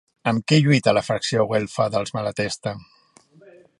[0.29, 2.75] Amb què lluita la fracció güelfa dels Malatesta?